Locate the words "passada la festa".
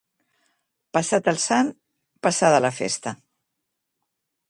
2.29-3.17